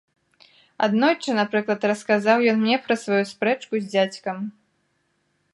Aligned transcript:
Аднойчы, 0.87 1.35
напрыклад, 1.41 1.85
расказаў 1.93 2.37
ён 2.53 2.57
мне 2.63 2.77
пра 2.87 2.95
сваю 3.05 3.23
спрэчку 3.33 3.73
з 3.85 3.89
дзядзькам. 3.93 4.37